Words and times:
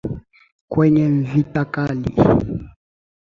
Kwenye 0.71 1.05
vita 1.31 1.63
kali. 1.73 2.13